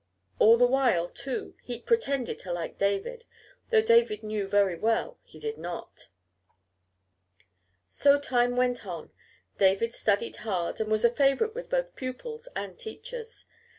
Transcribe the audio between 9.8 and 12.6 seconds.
studied hard and was a favorite with both pupils